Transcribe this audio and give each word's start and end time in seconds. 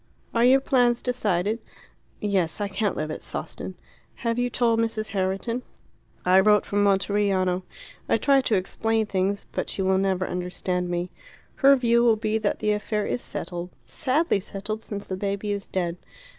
"Are 0.33 0.43
your 0.43 0.61
plans 0.61 0.99
decided?" 1.03 1.59
"Yes. 2.19 2.59
I 2.59 2.67
can't 2.67 2.97
live 2.97 3.11
at 3.11 3.21
Sawston." 3.21 3.75
"Have 4.25 4.39
you 4.39 4.49
told 4.49 4.79
Mrs. 4.79 5.09
Herriton?" 5.09 5.61
"I 6.25 6.39
wrote 6.39 6.65
from 6.65 6.83
Monteriano. 6.83 7.61
I 8.09 8.17
tried 8.17 8.45
to 8.45 8.55
explain 8.55 9.05
things; 9.05 9.45
but 9.51 9.69
she 9.69 9.83
will 9.83 9.99
never 9.99 10.25
understand 10.25 10.89
me. 10.89 11.11
Her 11.57 11.75
view 11.75 12.03
will 12.03 12.15
be 12.15 12.39
that 12.39 12.57
the 12.57 12.71
affair 12.71 13.05
is 13.05 13.21
settled 13.21 13.69
sadly 13.85 14.39
settled 14.39 14.81
since 14.81 15.05
the 15.05 15.15
baby 15.15 15.51
is 15.51 15.67
dead. 15.67 15.97